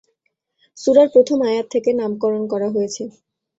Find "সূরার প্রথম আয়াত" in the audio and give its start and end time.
0.77-1.65